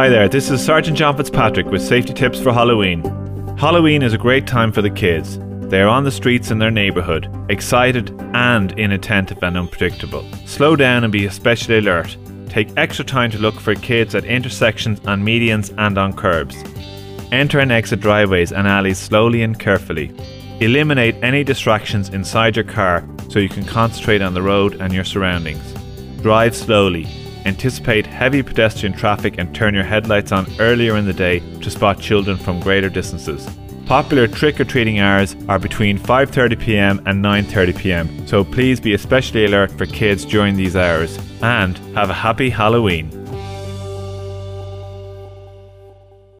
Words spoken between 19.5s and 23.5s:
carefully. Eliminate any distractions inside your car so you